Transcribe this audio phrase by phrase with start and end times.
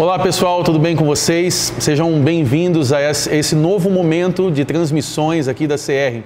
[0.00, 1.74] Olá pessoal, tudo bem com vocês?
[1.78, 6.22] Sejam bem-vindos a esse novo momento de transmissões aqui da CR.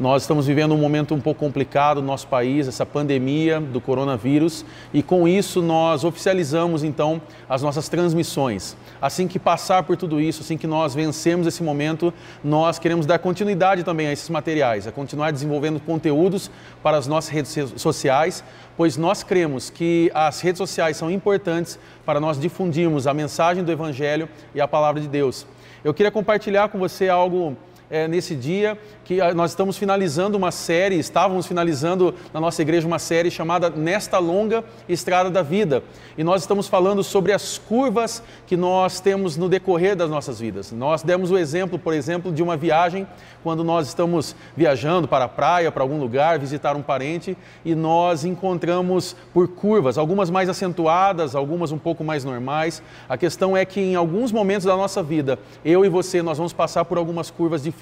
[0.00, 4.64] Nós estamos vivendo um momento um pouco complicado no nosso país, essa pandemia do coronavírus,
[4.94, 8.76] e com isso nós oficializamos então as nossas transmissões.
[9.02, 12.14] Assim que passar por tudo isso, assim que nós vencemos esse momento,
[12.44, 16.48] nós queremos dar continuidade também a esses materiais, a continuar desenvolvendo conteúdos
[16.80, 18.44] para as nossas redes sociais,
[18.76, 21.76] pois nós cremos que as redes sociais são importantes
[22.06, 25.44] para nós difundirmos a mensagem do Evangelho e a palavra de Deus.
[25.82, 27.56] Eu queria compartilhar com você algo
[27.90, 32.98] é, nesse dia que nós estamos finalizando uma série, estávamos finalizando na nossa igreja uma
[32.98, 35.82] série chamada Nesta Longa Estrada da Vida.
[36.16, 40.72] E nós estamos falando sobre as curvas que nós temos no decorrer das nossas vidas.
[40.72, 43.06] Nós demos o exemplo, por exemplo, de uma viagem,
[43.42, 48.26] quando nós estamos viajando para a praia, para algum lugar, visitar um parente, e nós
[48.26, 52.82] encontramos por curvas, algumas mais acentuadas, algumas um pouco mais normais.
[53.08, 56.52] A questão é que em alguns momentos da nossa vida, eu e você, nós vamos
[56.52, 57.77] passar por algumas curvas difíceis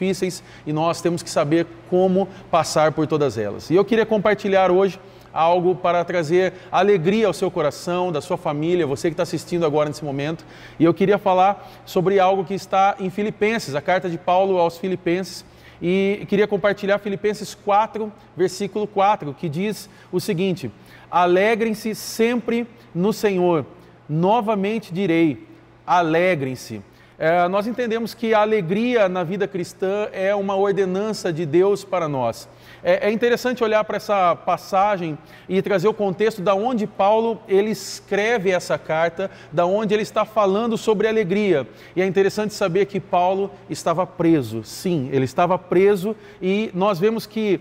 [0.67, 3.71] e nós temos temos que saber como passar por todas elas.
[3.71, 5.01] E eu queria compartilhar hoje
[5.33, 9.89] algo para trazer alegria ao seu coração, da sua família, você que está assistindo agora
[9.89, 10.45] nesse momento.
[10.79, 14.77] E eu queria falar sobre algo que está em Filipenses, a carta de Paulo aos
[14.77, 15.45] Filipenses.
[15.81, 20.71] E queria compartilhar Filipenses 4, versículo 4, que diz o seguinte:
[21.11, 23.65] Alegrem-se sempre no Senhor.
[24.09, 25.47] Novamente direi:
[25.87, 26.83] alegrem-se.
[27.19, 32.07] É, nós entendemos que a alegria na vida cristã é uma ordenança de Deus para
[32.07, 32.47] nós.
[32.85, 35.17] É, é interessante olhar para essa passagem
[35.49, 40.27] e trazer o contexto da onde Paulo ele escreve essa carta, da onde ele está
[40.27, 41.67] falando sobre alegria.
[41.95, 44.63] E é interessante saber que Paulo estava preso.
[44.63, 47.61] Sim, ele estava preso e nós vemos que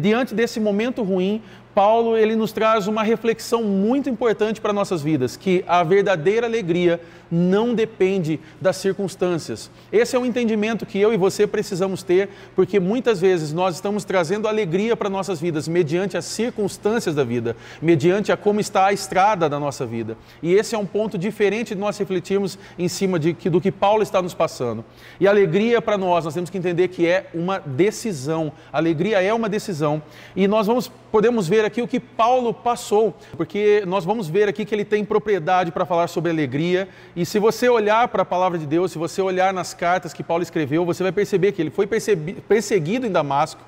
[0.00, 1.40] diante desse momento ruim,
[1.76, 6.98] Paulo ele nos traz uma reflexão muito importante para nossas vidas, que a verdadeira alegria
[7.30, 9.70] não depende das circunstâncias.
[9.92, 14.04] Esse é um entendimento que eu e você precisamos ter, porque muitas vezes nós estamos
[14.04, 18.92] trazendo alegria para nossas vidas mediante as circunstâncias da vida, mediante a como está a
[18.94, 20.16] estrada da nossa vida.
[20.42, 24.02] E esse é um ponto diferente de nós refletirmos em cima de, do que Paulo
[24.02, 24.82] está nos passando.
[25.20, 28.50] E alegria para nós, nós temos que entender que é uma decisão.
[28.72, 30.02] Alegria é uma decisão.
[30.34, 34.64] E nós vamos podemos ver aqui o que Paulo passou, porque nós vamos ver aqui
[34.64, 36.88] que ele tem propriedade para falar sobre alegria.
[37.14, 40.22] E se você olhar para a palavra de Deus, se você olhar nas cartas que
[40.22, 43.60] Paulo escreveu, você vai perceber que ele foi perseguido em Damasco,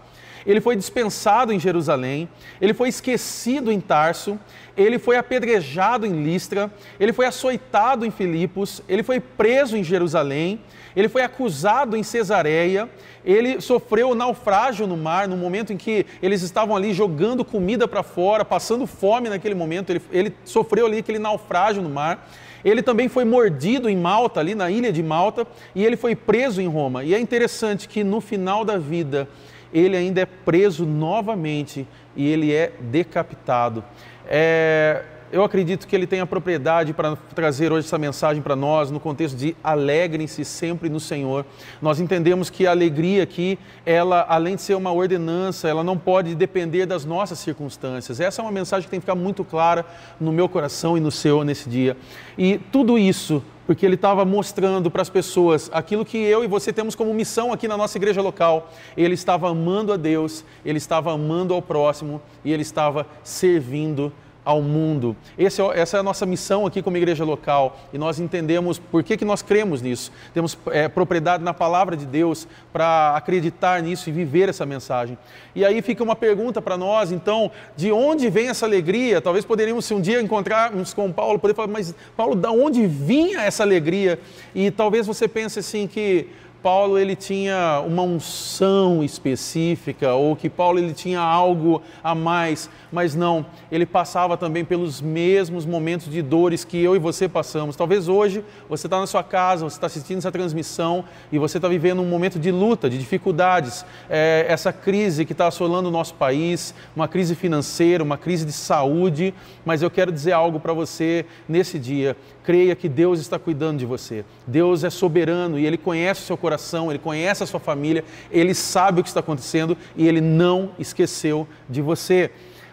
[0.46, 2.28] ele foi dispensado em Jerusalém,
[2.60, 4.38] ele foi esquecido em Tarso,
[4.76, 10.60] ele foi apedrejado em Listra, ele foi açoitado em Filipos, ele foi preso em Jerusalém,
[10.96, 12.88] ele foi acusado em Cesareia,
[13.24, 18.02] ele sofreu naufrágio no mar, no momento em que eles estavam ali jogando comida para
[18.02, 22.28] fora, passando fome naquele momento, ele, ele sofreu ali aquele naufrágio no mar.
[22.64, 26.60] Ele também foi mordido em Malta, ali na ilha de Malta, e ele foi preso
[26.60, 27.04] em Roma.
[27.04, 29.28] E é interessante que no final da vida,
[29.72, 33.84] ele ainda é preso novamente e ele é decapitado.
[34.26, 38.90] É, eu acredito que ele tem a propriedade para trazer hoje essa mensagem para nós
[38.90, 41.44] no contexto de alegrem-se sempre no Senhor.
[41.80, 46.34] Nós entendemos que a alegria aqui, ela além de ser uma ordenança, ela não pode
[46.34, 48.20] depender das nossas circunstâncias.
[48.20, 49.84] Essa é uma mensagem que tem que ficar muito clara
[50.20, 51.96] no meu coração e no seu nesse dia.
[52.36, 56.72] E tudo isso porque ele estava mostrando para as pessoas aquilo que eu e você
[56.72, 58.72] temos como missão aqui na nossa igreja local.
[58.96, 64.10] Ele estava amando a Deus, ele estava amando ao próximo e ele estava servindo
[64.48, 65.14] ao mundo.
[65.36, 69.04] Esse, é essa é a nossa missão aqui como igreja local e nós entendemos por
[69.04, 70.10] que, que nós cremos nisso.
[70.32, 75.18] Temos é, propriedade na palavra de Deus para acreditar nisso e viver essa mensagem.
[75.54, 79.20] E aí fica uma pergunta para nós, então, de onde vem essa alegria?
[79.20, 83.42] Talvez poderíamos, se um dia encontrarmos com Paulo, poder falar, mas Paulo, da onde vinha
[83.42, 84.18] essa alegria?
[84.54, 86.26] E talvez você pense assim que
[86.68, 93.14] Paulo ele tinha uma unção específica ou que Paulo ele tinha algo a mais, mas
[93.14, 97.74] não, ele passava também pelos mesmos momentos de dores que eu e você passamos.
[97.74, 101.68] Talvez hoje você está na sua casa, você está assistindo essa transmissão e você está
[101.68, 106.16] vivendo um momento de luta, de dificuldades, é, essa crise que está assolando o nosso
[106.16, 109.32] país, uma crise financeira, uma crise de saúde,
[109.64, 112.14] mas eu quero dizer algo para você nesse dia.
[112.44, 114.22] Creia que Deus está cuidando de você.
[114.46, 116.57] Deus é soberano e Ele conhece o seu coração,
[116.90, 121.46] Ele conhece a sua família, Ele sabe o que está acontecendo e Ele não esqueceu
[121.68, 122.30] de você.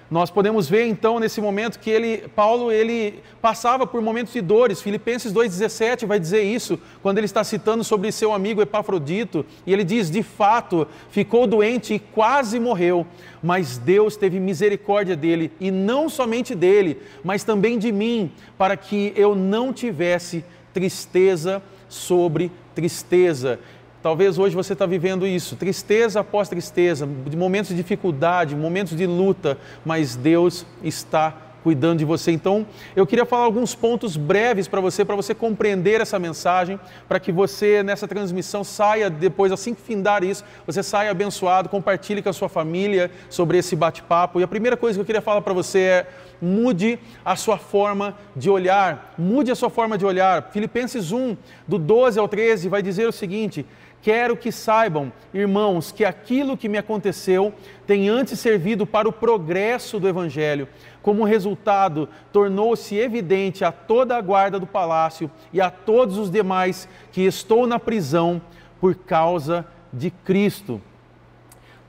[0.10, 4.80] Nós podemos ver então nesse momento que ele, Paulo ele passava por momentos de dores.
[4.80, 9.84] Filipenses 2:17 vai dizer isso quando ele está citando sobre seu amigo Epafrodito e ele
[9.84, 13.06] diz: "De fato, ficou doente e quase morreu,
[13.42, 19.12] mas Deus teve misericórdia dele e não somente dele, mas também de mim, para que
[19.16, 23.60] eu não tivesse tristeza sobre tristeza.
[24.02, 29.58] Talvez hoje você está vivendo isso, tristeza após tristeza, momentos de dificuldade, momentos de luta,
[29.84, 32.30] mas Deus está cuidando de você.
[32.32, 32.64] Então,
[32.96, 37.32] eu queria falar alguns pontos breves para você, para você compreender essa mensagem, para que
[37.32, 42.34] você nessa transmissão saia depois, assim que findar isso, você saia abençoado, compartilhe com a
[42.34, 44.40] sua família sobre esse bate-papo.
[44.40, 46.08] E a primeira coisa que eu queria falar para você é
[46.40, 49.16] mude a sua forma de olhar.
[49.18, 50.52] Mude a sua forma de olhar.
[50.52, 51.36] Filipenses 1,
[51.68, 53.66] do 12 ao 13, vai dizer o seguinte:
[54.06, 57.52] Quero que saibam, irmãos, que aquilo que me aconteceu
[57.88, 60.68] tem antes servido para o progresso do Evangelho.
[61.02, 66.88] Como resultado, tornou-se evidente a toda a guarda do palácio e a todos os demais
[67.12, 68.40] que estou na prisão
[68.80, 70.80] por causa de Cristo.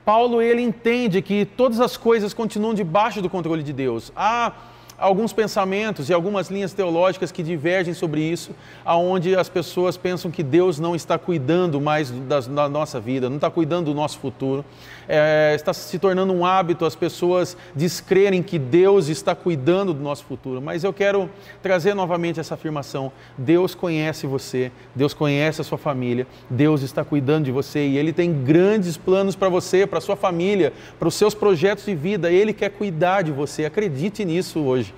[0.03, 4.11] Paulo ele entende que todas as coisas continuam debaixo do controle de Deus.
[4.15, 4.53] Há
[4.97, 8.51] alguns pensamentos e algumas linhas teológicas que divergem sobre isso,
[8.83, 13.49] aonde as pessoas pensam que Deus não está cuidando mais da, nossa vida, não está
[13.49, 14.65] cuidando do nosso futuro.
[15.07, 20.25] É, está se tornando um hábito as pessoas descrerem que Deus está cuidando do nosso
[20.25, 20.61] futuro.
[20.61, 21.29] Mas eu quero
[21.61, 27.45] trazer novamente essa afirmação: Deus conhece você, Deus conhece a sua família, Deus está cuidando
[27.45, 31.33] de você e Ele tem grandes planos para você, para sua família, para os seus
[31.33, 32.31] projetos de vida.
[32.31, 33.63] Ele quer cuidar de você.
[33.63, 34.93] Acredite nisso hoje hoje.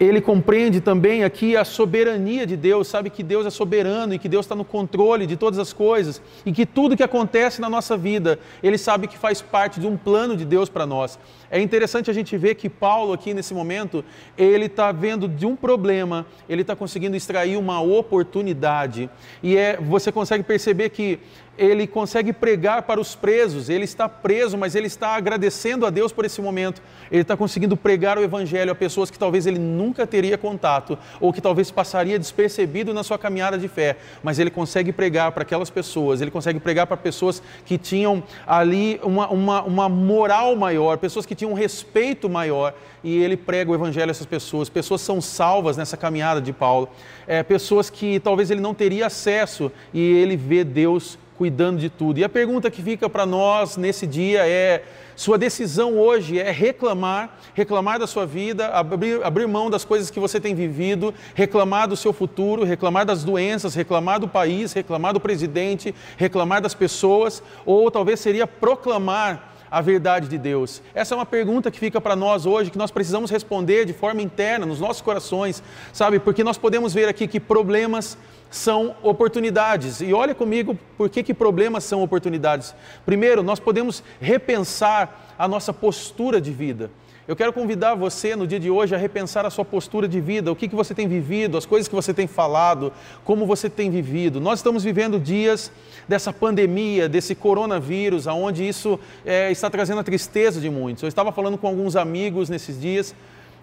[0.00, 4.28] Ele compreende também aqui a soberania de Deus, sabe que Deus é soberano e que
[4.28, 7.96] Deus está no controle de todas as coisas e que tudo que acontece na nossa
[7.96, 11.20] vida, ele sabe que faz parte de um plano de Deus para nós.
[11.52, 14.02] É interessante a gente ver que Paulo, aqui nesse momento,
[14.38, 19.10] ele está vendo de um problema, ele está conseguindo extrair uma oportunidade.
[19.42, 21.20] E é, você consegue perceber que
[21.56, 26.10] ele consegue pregar para os presos, ele está preso, mas ele está agradecendo a Deus
[26.10, 26.80] por esse momento.
[27.10, 31.32] Ele está conseguindo pregar o Evangelho a pessoas que talvez ele nunca teria contato, ou
[31.32, 35.68] que talvez passaria despercebido na sua caminhada de fé, mas ele consegue pregar para aquelas
[35.68, 41.26] pessoas, ele consegue pregar para pessoas que tinham ali uma, uma, uma moral maior, pessoas
[41.26, 42.72] que tinham um respeito maior,
[43.02, 44.68] e ele prega o Evangelho a essas pessoas.
[44.68, 46.88] Pessoas são salvas nessa caminhada de Paulo,
[47.26, 52.18] é, pessoas que talvez ele não teria acesso, e ele vê Deus cuidando de tudo.
[52.18, 54.84] E a pergunta que fica para nós nesse dia é:
[55.16, 60.20] sua decisão hoje é reclamar, reclamar da sua vida, abrir, abrir mão das coisas que
[60.20, 65.18] você tem vivido, reclamar do seu futuro, reclamar das doenças, reclamar do país, reclamar do
[65.18, 70.82] presidente, reclamar das pessoas, ou talvez seria proclamar a verdade de Deus?
[70.94, 74.20] Essa é uma pergunta que fica para nós hoje, que nós precisamos responder de forma
[74.20, 75.62] interna, nos nossos corações,
[75.94, 76.18] sabe?
[76.18, 78.18] Porque nós podemos ver aqui que problemas
[78.50, 80.02] são oportunidades.
[80.02, 82.74] E olha comigo por que, que problemas são oportunidades.
[83.06, 86.90] Primeiro, nós podemos repensar a nossa postura de vida.
[87.26, 90.50] Eu quero convidar você no dia de hoje a repensar a sua postura de vida,
[90.50, 92.92] o que, que você tem vivido, as coisas que você tem falado,
[93.24, 94.40] como você tem vivido.
[94.40, 95.70] Nós estamos vivendo dias
[96.08, 101.04] dessa pandemia, desse coronavírus, aonde isso é, está trazendo a tristeza de muitos.
[101.04, 103.14] Eu estava falando com alguns amigos nesses dias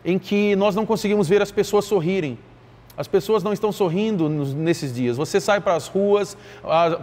[0.06, 2.40] em que nós não conseguimos ver as pessoas sorrirem.
[3.00, 5.16] As pessoas não estão sorrindo nesses dias.
[5.16, 6.36] Você sai para as ruas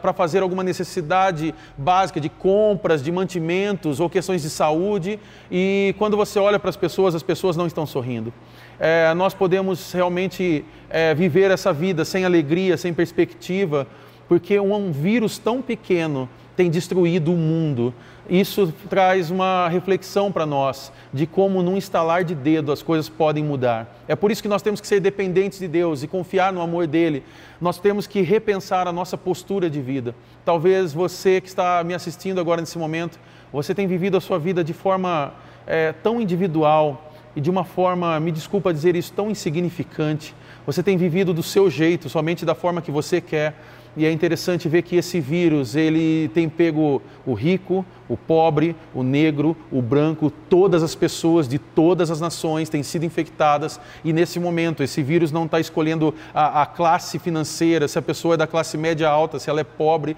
[0.02, 5.18] para fazer alguma necessidade básica de compras, de mantimentos ou questões de saúde,
[5.50, 8.30] e quando você olha para as pessoas, as pessoas não estão sorrindo.
[8.78, 13.86] É, nós podemos realmente é, viver essa vida sem alegria, sem perspectiva,
[14.28, 17.94] porque um vírus tão pequeno tem destruído o mundo.
[18.28, 23.44] Isso traz uma reflexão para nós de como, num estalar de dedo, as coisas podem
[23.44, 24.02] mudar.
[24.08, 26.86] É por isso que nós temos que ser dependentes de Deus e confiar no amor
[26.86, 27.22] dele.
[27.60, 30.14] Nós temos que repensar a nossa postura de vida.
[30.44, 33.18] Talvez você que está me assistindo agora nesse momento,
[33.52, 35.32] você tem vivido a sua vida de forma
[35.66, 40.34] é, tão individual e de uma forma, me desculpa dizer isso, tão insignificante.
[40.66, 43.54] Você tem vivido do seu jeito, somente da forma que você quer.
[43.96, 49.02] E é interessante ver que esse vírus, ele tem pego o rico, o pobre, o
[49.02, 53.80] negro, o branco, todas as pessoas de todas as nações têm sido infectadas.
[54.04, 58.34] E nesse momento esse vírus não está escolhendo a, a, classe financeira, se a pessoa
[58.34, 60.14] é da classe média alta, se ela é pobre.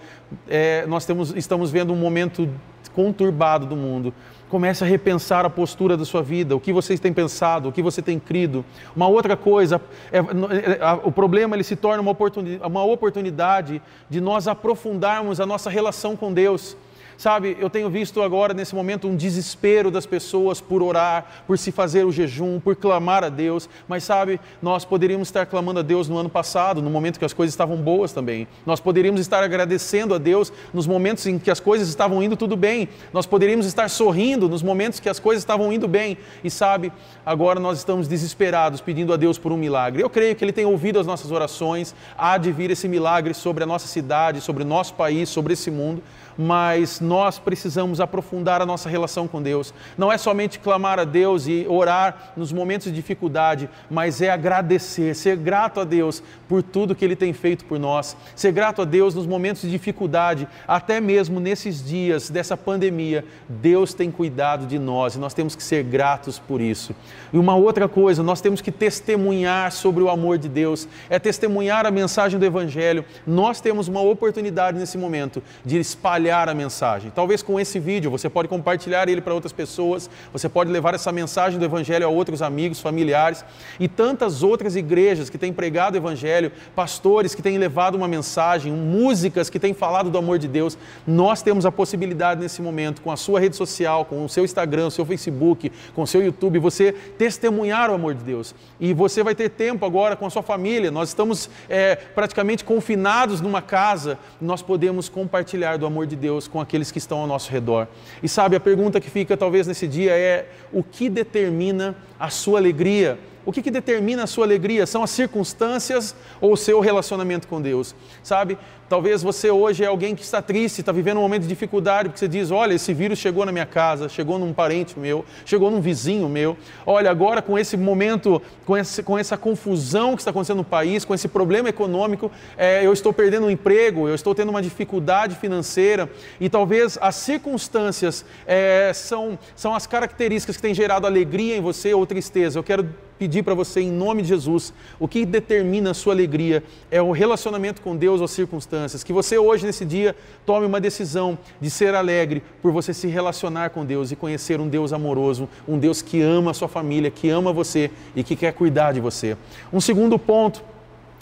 [0.49, 2.49] É, nós temos, estamos vendo um momento
[2.95, 4.13] conturbado do mundo
[4.49, 7.83] Comece a repensar a postura da sua vida, o que você tem pensado, o que
[7.83, 8.65] você tem crido.
[8.97, 13.83] Uma outra coisa, é, é, é, o problema ele se torna uma oportunidade, uma oportunidade
[14.09, 16.77] de nós aprofundarmos a nossa relação com Deus.
[17.19, 21.73] Sabe, eu tenho visto agora nesse momento um desespero das pessoas por orar, por se
[21.73, 26.09] fazer o jejum, por clamar a Deus, mas sabe, nós poderíamos estar clamando a Deus
[26.09, 28.47] no ano passado, no momento que as coisas estavam boas também.
[28.65, 32.57] Nós poderíamos estar agradecendo a Deus nos momentos em que as coisas estavam indo tudo
[32.57, 32.89] bem.
[33.13, 36.19] Nós poderíamos estar sorrindo nos momentos que as coisas estavam indo bem.
[36.45, 36.93] E sabe,
[37.27, 40.05] agora nós estamos desesperados pedindo a Deus por um milagre.
[40.05, 43.65] Eu creio que Ele tem ouvido as nossas orações, há de vir esse milagre sobre
[43.65, 46.01] a nossa cidade, sobre o nosso país, sobre esse mundo
[46.39, 49.75] mas nós precisamos aprofundar a nossa relação com Deus.
[49.97, 55.17] Não é somente clamar a Deus e orar nos momentos de dificuldade, mas é agradecer,
[55.17, 58.85] ser grato a Deus por tudo que Ele tem feito por nós, ser grato a
[58.85, 63.25] Deus nos momentos de dificuldade, até mesmo nesses dias dessa pandemia.
[63.49, 66.95] Deus tem cuidado de nós e nós temos que ser gratos por isso.
[67.33, 71.85] E uma outra coisa, nós temos que testemunhar sobre o amor de Deus, é testemunhar
[71.85, 73.05] a mensagem do Evangelho.
[73.27, 77.11] Nós temos uma oportunidade nesse momento de espalhar espalhar a mensagem.
[77.11, 81.11] Talvez com esse vídeo você pode compartilhar ele para outras pessoas, você pode levar essa
[81.11, 83.45] mensagem do Evangelho a outros amigos, familiares
[83.81, 88.73] e tantas outras igrejas que têm pregado o Evangelho, pastores que têm levado uma mensagem,
[88.73, 90.77] músicas que têm falado do amor de Deus.
[91.07, 94.87] Nós temos a possibilidade nesse momento, com a sua rede social, com o seu Instagram,
[94.87, 98.55] o seu Facebook, com o seu YouTube, você testemunhar o amor de Deus.
[98.79, 100.91] E você vai ter tempo agora com a sua família.
[100.91, 106.61] Nós estamos é, praticamente confinados numa casa, nós podemos compartilhar do amor de Deus com
[106.61, 107.89] aqueles que estão ao nosso redor.
[108.23, 112.59] E sabe, a pergunta que fica talvez nesse dia é: o que determina a sua
[112.59, 113.19] alegria?
[113.49, 114.87] O que, que determina a sua alegria?
[114.87, 117.95] São as circunstâncias ou o seu relacionamento com Deus?
[118.23, 118.59] Sabe,
[118.91, 122.19] talvez você hoje é alguém que está triste, está vivendo um momento de dificuldade, porque
[122.19, 125.81] você diz: olha, esse vírus chegou na minha casa, chegou num parente meu, chegou num
[125.81, 126.59] vizinho meu.
[126.85, 131.07] Olha, agora com esse momento, com, esse, com essa confusão que está acontecendo no país,
[131.07, 135.35] com esse problema econômico, é, eu estou perdendo um emprego, eu estou tendo uma dificuldade
[135.37, 136.07] financeira
[136.39, 141.95] e talvez as circunstâncias é, são, são as características que têm gerado alegria em você
[141.95, 142.59] ou tristeza.
[142.59, 142.87] Eu quero
[143.19, 147.11] pedir para você, em nome de Jesus, o que determina a sua alegria é o
[147.11, 149.03] relacionamento com Deus ou circunstâncias.
[149.03, 150.15] Que você hoje, nesse dia,
[150.47, 154.69] tome uma decisão de ser alegre por você se relacionar com Deus e conhecer um
[154.69, 158.53] Deus amoroso, um Deus que ama a sua família, que ama você e que quer
[158.53, 159.37] cuidar de você.
[159.73, 160.63] Um segundo ponto,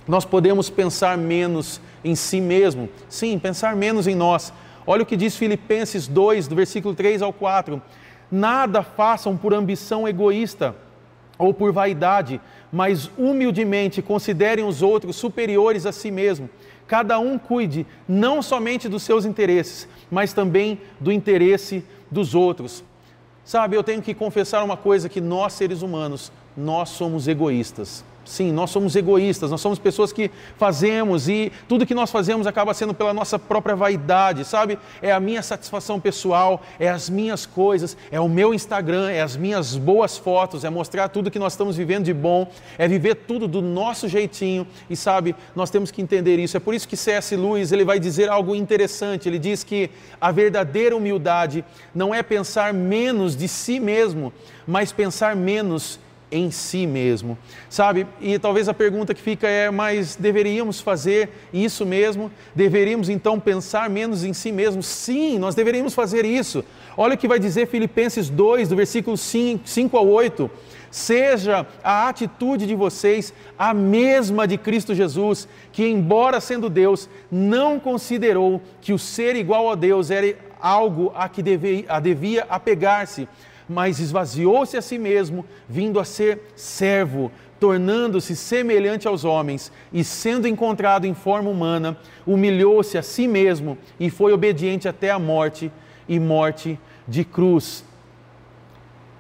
[0.07, 2.88] nós podemos pensar menos em si mesmo.
[3.09, 4.53] Sim, pensar menos em nós.
[4.87, 7.81] Olha o que diz Filipenses 2, do versículo 3 ao 4.
[8.31, 10.75] Nada façam por ambição egoísta
[11.38, 12.40] ou por vaidade,
[12.73, 16.49] mas humildemente considerem os outros superiores a si mesmo.
[16.87, 22.85] Cada um cuide não somente dos seus interesses, mas também do interesse dos outros.
[23.45, 28.05] Sabe, eu tenho que confessar uma coisa que nós seres humanos, nós somos egoístas.
[28.26, 32.75] Sim, nós somos egoístas, nós somos pessoas que fazemos e tudo que nós fazemos acaba
[32.75, 34.78] sendo pela nossa própria vaidade, sabe?
[35.00, 39.37] É a minha satisfação pessoal, é as minhas coisas, é o meu Instagram, é as
[39.37, 43.47] minhas boas fotos, é mostrar tudo que nós estamos vivendo de bom, é viver tudo
[43.47, 46.56] do nosso jeitinho e sabe, nós temos que entender isso.
[46.56, 47.37] É por isso que C.S.
[47.37, 49.28] Lewis ele vai dizer algo interessante.
[49.28, 49.88] Ele diz que
[50.21, 51.64] a verdadeira humildade
[51.95, 54.33] não é pensar menos de si mesmo,
[54.66, 58.06] mas pensar menos em si mesmo, sabe?
[58.21, 62.30] E talvez a pergunta que fica é: mas deveríamos fazer isso mesmo?
[62.54, 64.83] Deveríamos então pensar menos em si mesmo?
[64.83, 66.64] Sim, nós deveríamos fazer isso.
[66.97, 70.50] Olha o que vai dizer Filipenses 2, do versículo 5, 5 ao 8.
[70.90, 77.78] Seja a atitude de vocês a mesma de Cristo Jesus, que, embora sendo Deus, não
[77.78, 83.28] considerou que o ser igual a Deus era algo a que devia apegar-se
[83.68, 90.46] mas esvaziou-se a si mesmo, vindo a ser servo, tornando-se semelhante aos homens e sendo
[90.46, 91.96] encontrado em forma humana,
[92.26, 95.73] humilhou-se a si mesmo e foi obediente até a morte
[96.08, 97.85] e morte de cruz.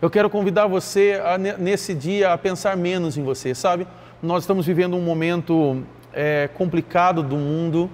[0.00, 3.86] Eu quero convidar você a, nesse dia a pensar menos em você, sabe?
[4.22, 7.90] Nós estamos vivendo um momento é, complicado do mundo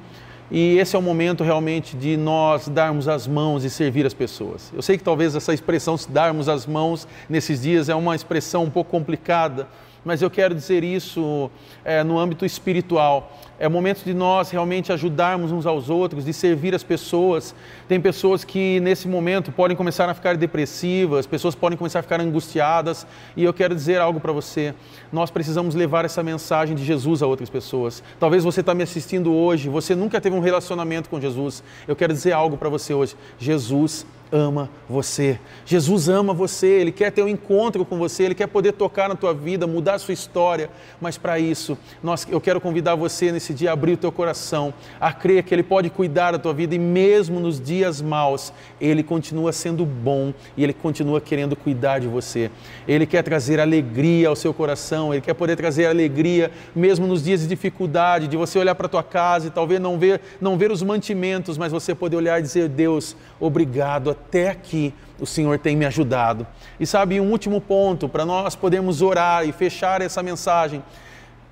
[0.54, 4.70] e esse é o momento realmente de nós darmos as mãos e servir as pessoas.
[4.74, 8.70] Eu sei que talvez essa expressão, darmos as mãos nesses dias, é uma expressão um
[8.70, 9.66] pouco complicada,
[10.04, 11.50] mas eu quero dizer isso
[11.84, 13.38] é, no âmbito espiritual.
[13.58, 17.54] É momento de nós realmente ajudarmos uns aos outros, de servir as pessoas.
[17.86, 22.20] Tem pessoas que nesse momento podem começar a ficar depressivas, pessoas podem começar a ficar
[22.20, 23.06] angustiadas,
[23.36, 24.74] e eu quero dizer algo para você.
[25.12, 28.02] Nós precisamos levar essa mensagem de Jesus a outras pessoas.
[28.18, 31.62] Talvez você está me assistindo hoje, você nunca teve um relacionamento com Jesus.
[31.86, 33.14] Eu quero dizer algo para você hoje.
[33.38, 35.38] Jesus ama você.
[35.66, 39.14] Jesus ama você, Ele quer ter um encontro com você, Ele quer poder tocar na
[39.14, 40.70] tua vida, mudar a sua história.
[41.00, 44.72] Mas para isso, nós, eu quero convidar você nesse dia a abrir o teu coração,
[44.98, 49.02] a crer que Ele pode cuidar da tua vida e mesmo nos dias maus, Ele
[49.02, 52.50] continua sendo bom e Ele continua querendo cuidar de você.
[52.88, 57.42] Ele quer trazer alegria ao seu coração, Ele quer poder trazer alegria mesmo nos dias
[57.42, 60.72] de dificuldade, de você olhar para a tua casa e talvez não ver, não ver
[60.72, 65.76] os mantimentos, mas você poder olhar e dizer: Deus, obrigado até aqui o Senhor tem
[65.76, 66.46] me ajudado.
[66.80, 70.82] E sabe, um último ponto para nós podermos orar e fechar essa mensagem: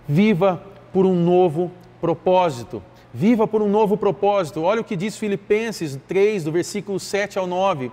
[0.08, 0.62] viva
[0.92, 2.82] por um novo propósito.
[3.12, 4.62] Viva por um novo propósito.
[4.62, 7.90] Olha o que diz Filipenses 3, do versículo 7 ao 9.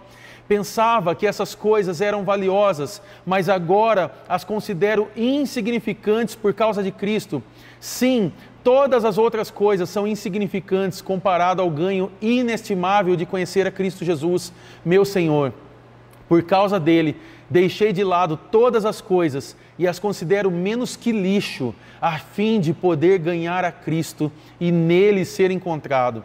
[0.48, 7.44] Pensava que essas coisas eram valiosas, mas agora as considero insignificantes por causa de Cristo.
[7.80, 8.32] Sim,
[8.68, 14.52] Todas as outras coisas são insignificantes comparado ao ganho inestimável de conhecer a Cristo Jesus,
[14.84, 15.54] meu Senhor.
[16.28, 17.16] Por causa dele,
[17.50, 22.74] deixei de lado todas as coisas e as considero menos que lixo, a fim de
[22.74, 26.22] poder ganhar a Cristo e nele ser encontrado.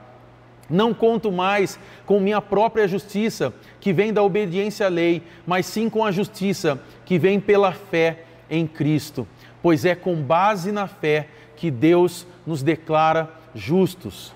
[0.68, 5.88] Não conto mais com minha própria justiça, que vem da obediência à lei, mas sim
[5.88, 9.28] com a justiça que vem pela fé em Cristo,
[9.62, 11.28] pois é com base na fé
[11.62, 14.32] que Deus nos declara justos.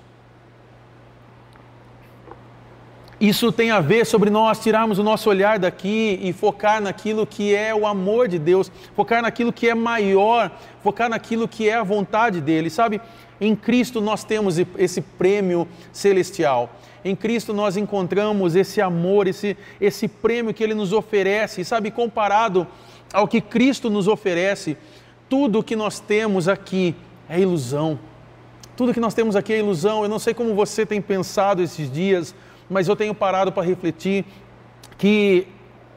[3.19, 7.53] Isso tem a ver sobre nós tirarmos o nosso olhar daqui e focar naquilo que
[7.53, 10.49] é o amor de Deus, focar naquilo que é maior,
[10.81, 12.69] focar naquilo que é a vontade dele.
[12.69, 13.01] Sabe,
[13.41, 16.69] em Cristo nós temos esse prêmio celestial.
[17.03, 21.65] Em Cristo nós encontramos esse amor, esse, esse prêmio que ele nos oferece.
[21.65, 22.65] Sabe, comparado
[23.11, 24.77] ao que Cristo nos oferece,
[25.27, 26.95] tudo o que nós temos aqui
[27.29, 27.99] é ilusão.
[28.75, 30.03] Tudo que nós temos aqui é ilusão.
[30.03, 32.35] Eu não sei como você tem pensado esses dias,
[32.69, 34.25] mas eu tenho parado para refletir
[34.97, 35.47] que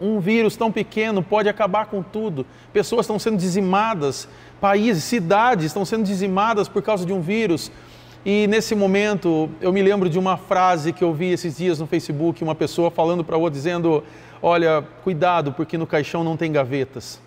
[0.01, 2.47] um vírus tão pequeno pode acabar com tudo.
[2.73, 4.27] Pessoas estão sendo dizimadas,
[4.61, 7.71] países, cidades estão sendo dizimadas por causa de um vírus.
[8.25, 11.87] E nesse momento, eu me lembro de uma frase que eu vi esses dias no
[11.87, 14.03] Facebook, uma pessoa falando para outra dizendo:
[14.43, 17.21] "Olha, cuidado, porque no caixão não tem gavetas".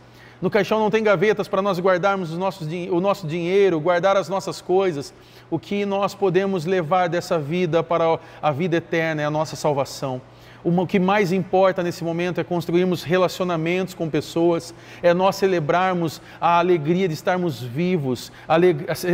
[0.44, 4.60] No caixão não tem gavetas para nós guardarmos nossos, o nosso dinheiro, guardar as nossas
[4.60, 5.14] coisas.
[5.50, 10.22] O que nós podemos levar dessa vida para a vida eterna é a nossa salvação.
[10.62, 16.60] O que mais importa nesse momento é construirmos relacionamentos com pessoas, é nós celebrarmos a
[16.60, 18.30] alegria de estarmos vivos,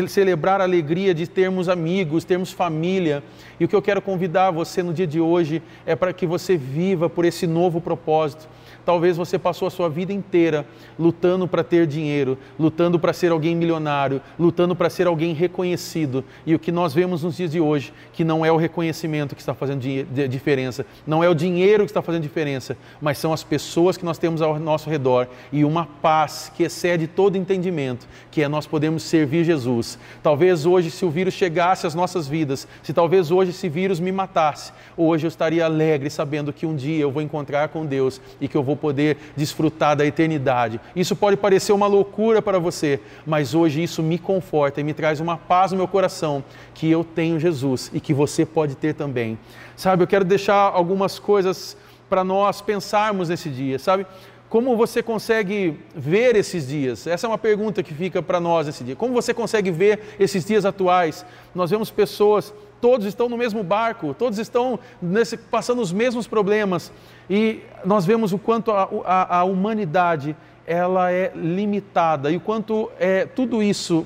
[0.07, 3.23] celebrar a alegria de termos amigos, termos família.
[3.59, 6.57] E o que eu quero convidar você no dia de hoje é para que você
[6.57, 8.47] viva por esse novo propósito
[8.85, 10.65] Talvez você passou a sua vida inteira
[10.97, 16.23] lutando para ter dinheiro, lutando para ser alguém milionário, lutando para ser alguém reconhecido.
[16.45, 19.41] E o que nós vemos nos dias de hoje, que não é o reconhecimento que
[19.41, 19.81] está fazendo
[20.27, 24.17] diferença, não é o dinheiro que está fazendo diferença, mas são as pessoas que nós
[24.17, 29.03] temos ao nosso redor e uma paz que excede todo entendimento, que é nós podemos
[29.03, 29.97] servir Jesus.
[30.21, 34.11] Talvez hoje, se o vírus chegasse às nossas vidas, se talvez hoje esse vírus me
[34.11, 38.47] matasse, hoje eu estaria alegre sabendo que um dia eu vou encontrar com Deus e
[38.47, 40.79] que eu vou poder desfrutar da eternidade.
[40.95, 45.19] Isso pode parecer uma loucura para você, mas hoje isso me conforta e me traz
[45.19, 49.37] uma paz no meu coração que eu tenho Jesus e que você pode ter também.
[49.75, 51.77] Sabe, eu quero deixar algumas coisas
[52.09, 54.05] para nós pensarmos nesse dia, sabe?
[54.49, 57.05] Como você consegue ver esses dias?
[57.05, 58.95] Essa é uma pergunta que fica para nós nesse dia.
[58.95, 61.23] Como você consegue ver esses dias atuais?
[61.53, 66.91] Nós vemos pessoas, todos estão no mesmo barco, todos estão nesse, passando os mesmos problemas.
[67.29, 72.91] E nós vemos o quanto a, a, a humanidade ela é limitada e o quanto
[72.99, 74.05] é, tudo isso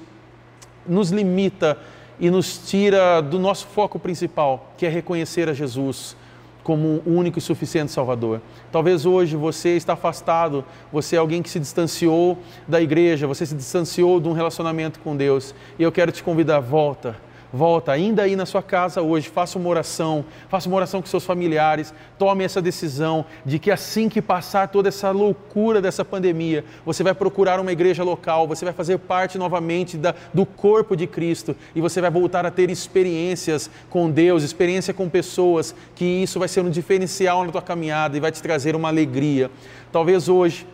[0.88, 1.77] nos limita
[2.19, 6.15] e nos tira do nosso foco principal, que é reconhecer a Jesus
[6.63, 8.41] como o único e suficiente Salvador.
[8.71, 13.53] Talvez hoje você está afastado, você é alguém que se distanciou da igreja, você se
[13.53, 15.53] distanciou de um relacionamento com Deus.
[15.77, 17.17] E eu quero te convidar, volta
[17.54, 21.24] volta ainda aí na sua casa hoje, faça uma oração, faça uma oração com seus
[21.24, 27.04] familiares, tome essa decisão de que assim que passar toda essa loucura dessa pandemia, você
[27.04, 31.56] vai procurar uma igreja local, você vai fazer parte novamente da, do corpo de Cristo
[31.76, 36.48] e você vai voltar a ter experiências com Deus, experiência com pessoas, que isso vai
[36.48, 39.52] ser um diferencial na tua caminhada e vai te trazer uma alegria.
[39.92, 40.66] Talvez hoje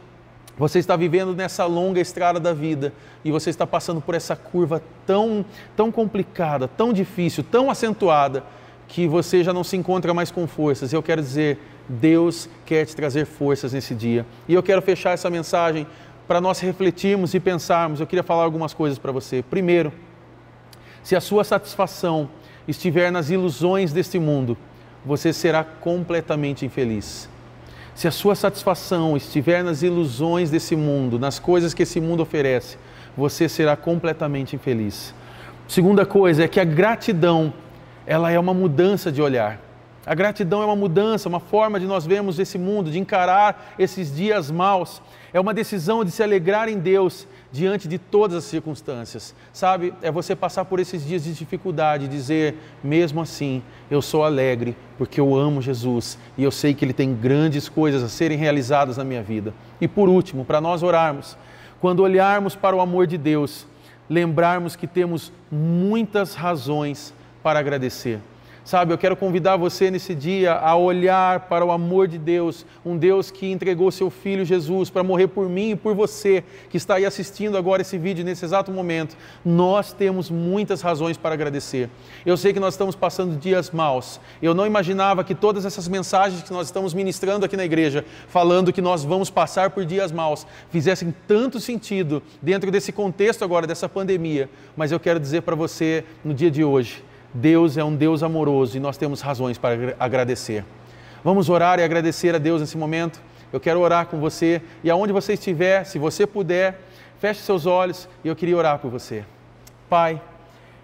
[0.60, 2.92] você está vivendo nessa longa estrada da vida
[3.24, 8.44] e você está passando por essa curva tão, tão complicada, tão difícil, tão acentuada,
[8.86, 10.92] que você já não se encontra mais com forças.
[10.92, 14.26] Eu quero dizer, Deus quer te trazer forças nesse dia.
[14.50, 15.88] E eu quero fechar essa mensagem
[16.28, 18.02] para nós refletirmos e pensarmos.
[18.02, 19.42] Eu queria falar algumas coisas para você.
[19.42, 19.94] Primeiro,
[21.02, 22.30] se a sua satisfação
[22.68, 24.58] estiver nas ilusões deste mundo,
[25.06, 27.30] você será completamente infeliz.
[28.00, 32.78] Se a sua satisfação estiver nas ilusões desse mundo, nas coisas que esse mundo oferece,
[33.18, 35.14] você será completamente infeliz.
[35.68, 37.54] Segunda coisa é que a gratidão,
[38.08, 39.60] ela é uma mudança de olhar.
[40.10, 44.12] A gratidão é uma mudança, uma forma de nós vermos esse mundo, de encarar esses
[44.16, 45.04] dias maus.
[45.32, 49.36] É uma decisão de se alegrar em Deus diante de todas as circunstâncias.
[49.54, 54.24] Sabe, é você passar por esses dias de dificuldade e dizer, mesmo assim, eu sou
[54.24, 58.36] alegre porque eu amo Jesus e eu sei que Ele tem grandes coisas a serem
[58.36, 59.54] realizadas na minha vida.
[59.80, 61.38] E por último, para nós orarmos,
[61.80, 63.68] quando olharmos para o amor de Deus,
[64.10, 68.20] lembrarmos que temos muitas razões para agradecer.
[68.70, 72.96] Sabe, eu quero convidar você nesse dia a olhar para o amor de Deus, um
[72.96, 76.94] Deus que entregou seu filho Jesus para morrer por mim e por você que está
[76.94, 79.18] aí assistindo agora esse vídeo nesse exato momento.
[79.44, 81.90] Nós temos muitas razões para agradecer.
[82.24, 84.22] Eu sei que nós estamos passando dias maus.
[84.40, 88.72] Eu não imaginava que todas essas mensagens que nós estamos ministrando aqui na igreja, falando
[88.72, 93.90] que nós vamos passar por dias maus, fizessem tanto sentido dentro desse contexto agora dessa
[93.90, 94.48] pandemia.
[94.78, 98.76] Mas eu quero dizer para você no dia de hoje, Deus é um Deus amoroso
[98.76, 100.66] e nós temos razões para agradecer.
[101.24, 103.22] Vamos orar e agradecer a Deus nesse momento.
[103.54, 106.80] Eu quero orar com você e aonde você estiver, se você puder,
[107.20, 109.24] feche seus olhos e eu queria orar por você.
[109.88, 110.20] Pai,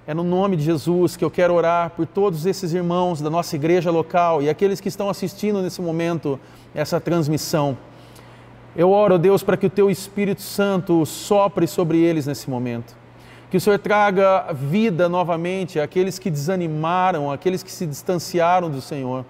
[0.06, 3.56] é no nome de Jesus que eu quero orar por todos esses irmãos da nossa
[3.56, 6.40] igreja local e aqueles que estão assistindo nesse momento
[6.76, 7.76] essa transmissão.
[8.76, 13.05] Eu oro, Deus, para que o teu Espírito Santo sopre sobre eles nesse momento
[13.56, 19.24] que o Senhor traga vida novamente àqueles que desanimaram, àqueles que se distanciaram do Senhor.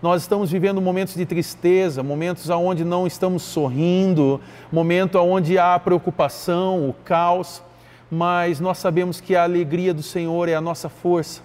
[0.00, 6.88] Nós estamos vivendo momentos de tristeza, momentos onde não estamos sorrindo, momentos onde há preocupação,
[6.88, 7.64] o caos,
[8.08, 11.42] mas nós sabemos que a alegria do Senhor é a nossa força.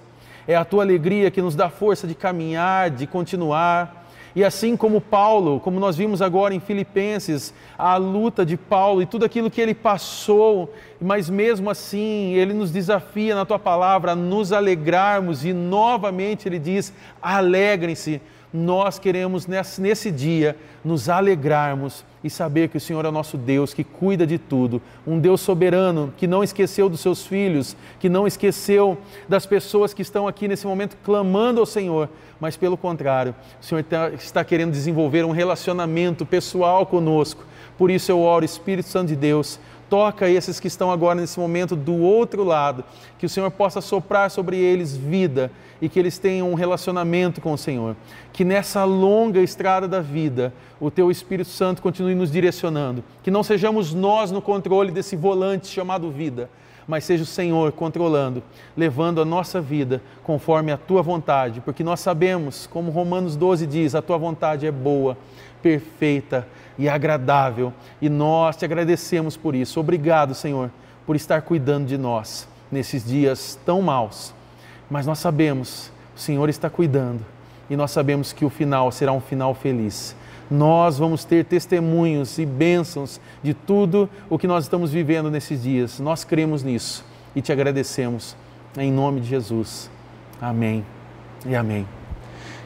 [0.47, 3.98] É a tua alegria que nos dá força de caminhar, de continuar,
[4.35, 9.05] e assim como Paulo, como nós vimos agora em Filipenses, a luta de Paulo e
[9.05, 14.15] tudo aquilo que ele passou, mas mesmo assim ele nos desafia na tua palavra a
[14.15, 18.21] nos alegrarmos e novamente ele diz: alegrem-se.
[18.51, 23.75] Nós queremos nesse, dia nos alegrarmos e saber que o Senhor é o nosso Deus
[23.75, 28.25] que cuida de tudo, um Deus soberano que não esqueceu dos seus filhos, que não
[28.25, 32.09] esqueceu das pessoas que estão aqui nesse momento clamando ao Senhor,
[32.39, 37.45] mas pelo contrário, o Senhor tá, está querendo desenvolver um relacionamento pessoal conosco.
[37.79, 39.57] Por isso eu oro, Espírito Santo de Deus,
[39.89, 42.83] toca esses que estão agora nesse momento do outro lado,
[43.17, 45.49] que o Senhor possa soprar sobre eles vida
[45.81, 47.95] e que eles tenham um relacionamento com o Senhor.
[48.33, 53.43] Que nessa longa estrada da vida, o teu Espírito Santo continue nos direcionando, que não
[53.43, 56.49] sejamos nós no controle desse volante chamado vida,
[56.85, 58.43] mas seja o Senhor controlando,
[58.75, 63.95] levando a nossa vida conforme a tua vontade, porque nós sabemos, como Romanos 12 diz,
[63.95, 65.17] a tua vontade é boa,
[65.61, 66.45] perfeita
[66.79, 69.79] e agradável, e nós te agradecemos por isso.
[69.79, 70.71] Obrigado, Senhor,
[71.05, 74.33] por estar cuidando de nós nesses dias tão maus,
[74.89, 77.23] mas nós sabemos, o Senhor está cuidando
[77.69, 80.15] e nós sabemos que o final será um final feliz
[80.49, 85.99] nós vamos ter testemunhos e bênçãos de tudo o que nós estamos vivendo nesses dias.
[85.99, 88.35] Nós cremos nisso e te agradecemos
[88.77, 89.89] em nome de Jesus.
[90.41, 90.83] Amém
[91.45, 91.87] e amém.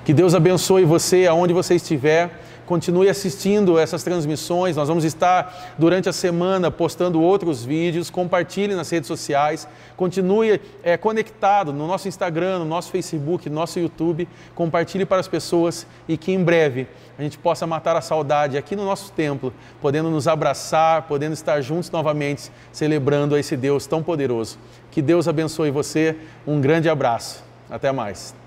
[0.05, 2.41] Que Deus abençoe você aonde você estiver.
[2.65, 4.75] Continue assistindo essas transmissões.
[4.75, 8.09] Nós vamos estar durante a semana postando outros vídeos.
[8.09, 9.67] Compartilhe nas redes sociais.
[9.97, 14.27] Continue é, conectado no nosso Instagram, no nosso Facebook, no nosso YouTube.
[14.55, 18.75] Compartilhe para as pessoas e que em breve a gente possa matar a saudade aqui
[18.75, 24.57] no nosso templo, podendo nos abraçar, podendo estar juntos novamente, celebrando esse Deus tão poderoso.
[24.89, 26.15] Que Deus abençoe você.
[26.47, 27.43] Um grande abraço.
[27.69, 28.42] Até mais.